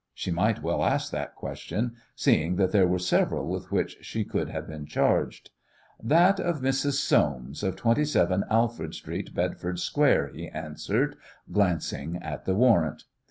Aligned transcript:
She 0.15 0.31
might 0.31 0.63
well 0.63 0.83
ask 0.83 1.11
that 1.11 1.35
question 1.35 1.93
seeing 2.15 2.55
that 2.55 2.71
there 2.71 2.87
were 2.87 2.97
several 2.97 3.47
with 3.47 3.71
which 3.71 3.97
she 4.01 4.23
could 4.25 4.49
have 4.49 4.65
been 4.65 4.87
charged. 4.87 5.51
"That 6.01 6.39
of 6.39 6.59
Mrs. 6.59 6.93
Soames, 6.93 7.61
of 7.61 7.75
27 7.75 8.43
Alfred 8.49 8.95
Street, 8.95 9.35
Bedford 9.35 9.79
Square," 9.79 10.29
he 10.33 10.47
answered, 10.47 11.17
glancing 11.51 12.17
at 12.17 12.45
the 12.45 12.55
warrant. 12.55 13.03